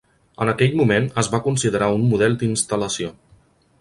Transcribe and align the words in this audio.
En 0.43 0.51
aquell 0.53 0.71
moment 0.79 1.05
es 1.23 1.29
va 1.35 1.41
considerar 1.49 1.91
un 1.99 2.07
model 2.15 2.39
d'instal·lació. 2.45 3.13